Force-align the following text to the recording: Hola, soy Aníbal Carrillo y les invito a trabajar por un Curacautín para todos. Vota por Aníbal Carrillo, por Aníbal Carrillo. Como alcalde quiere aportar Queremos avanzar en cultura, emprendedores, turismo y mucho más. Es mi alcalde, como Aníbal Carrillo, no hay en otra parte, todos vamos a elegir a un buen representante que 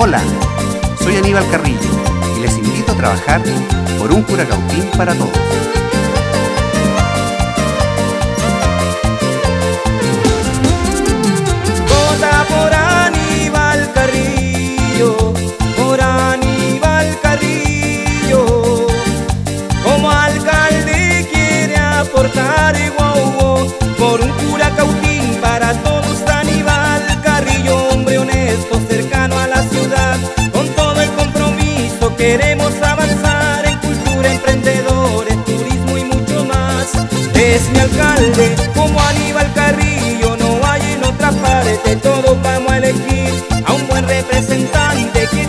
Hola, 0.00 0.22
soy 1.02 1.16
Aníbal 1.16 1.44
Carrillo 1.50 1.90
y 2.36 2.40
les 2.40 2.56
invito 2.56 2.92
a 2.92 2.94
trabajar 2.94 3.42
por 3.98 4.12
un 4.12 4.22
Curacautín 4.22 4.88
para 4.96 5.12
todos. 5.12 5.32
Vota 11.88 12.44
por 12.48 12.72
Aníbal 12.72 13.92
Carrillo, 13.92 15.34
por 15.76 16.00
Aníbal 16.00 17.18
Carrillo. 17.20 18.86
Como 19.82 20.10
alcalde 20.12 21.28
quiere 21.28 21.76
aportar 21.76 22.57
Queremos 32.18 32.74
avanzar 32.82 33.64
en 33.64 33.78
cultura, 33.78 34.32
emprendedores, 34.32 35.36
turismo 35.44 35.96
y 35.96 36.02
mucho 36.02 36.44
más. 36.44 36.92
Es 37.34 37.70
mi 37.70 37.78
alcalde, 37.78 38.56
como 38.74 39.00
Aníbal 39.00 39.52
Carrillo, 39.54 40.36
no 40.36 40.58
hay 40.66 40.82
en 40.94 41.04
otra 41.04 41.30
parte, 41.30 41.94
todos 42.02 42.36
vamos 42.42 42.72
a 42.72 42.78
elegir 42.78 43.32
a 43.64 43.72
un 43.72 43.86
buen 43.86 44.06
representante 44.08 45.28
que 45.30 45.46